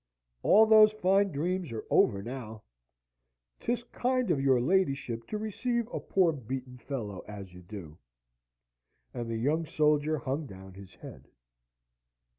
All 0.41 0.65
those 0.65 0.91
fine 0.91 1.29
dreams 1.31 1.71
are 1.71 1.85
over 1.91 2.23
now. 2.23 2.63
'Tis 3.59 3.83
kind 3.83 4.31
of 4.31 4.41
your 4.41 4.59
ladyship 4.59 5.27
to 5.27 5.37
receive 5.37 5.87
a 5.93 5.99
poor 5.99 6.31
beaten 6.33 6.79
fellow 6.79 7.19
as 7.27 7.53
you 7.53 7.61
do:" 7.61 7.99
and 9.13 9.29
the 9.29 9.37
young 9.37 9.63
soldier 9.63 10.17
hung 10.17 10.47
down 10.47 10.73
his 10.73 10.95
head. 10.95 11.27